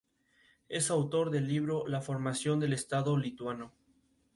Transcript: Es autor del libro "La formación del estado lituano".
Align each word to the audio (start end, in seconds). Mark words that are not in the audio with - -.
Es 0.67 0.89
autor 0.89 1.29
del 1.29 1.47
libro 1.47 1.85
"La 1.85 2.01
formación 2.01 2.59
del 2.59 2.73
estado 2.73 3.15
lituano". 3.19 3.71